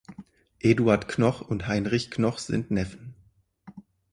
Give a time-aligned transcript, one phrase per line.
[0.59, 3.13] Eduard Knoch und Heinrich Knoch sind Neffen.